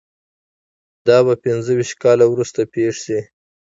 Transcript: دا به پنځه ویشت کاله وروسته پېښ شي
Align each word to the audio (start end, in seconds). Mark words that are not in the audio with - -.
دا 1.07 1.17
به 1.25 1.33
پنځه 1.43 1.71
ویشت 1.77 1.95
کاله 2.03 2.25
وروسته 2.29 2.61
پېښ 2.73 2.93
شي 3.05 3.19